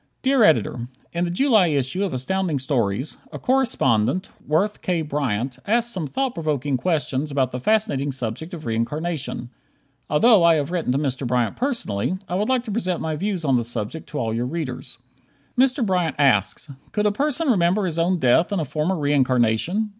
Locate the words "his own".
17.85-18.17